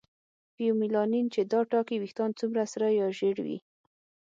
فیومیلانین 0.55 1.25
چې 1.33 1.41
دا 1.51 1.59
ټاکي 1.71 1.95
ویښتان 1.99 2.29
څومره 2.39 2.63
سره 2.73 2.87
یا 2.99 3.07
ژېړ 3.17 3.37
وي. 3.45 3.57